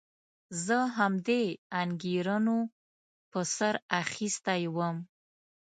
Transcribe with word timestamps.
زه 0.65 0.77
همدې 0.97 1.43
انګېرنو 1.81 2.59
په 3.31 3.39
سر 3.55 3.73
اخیستی 4.01 4.61
وم. 4.75 4.97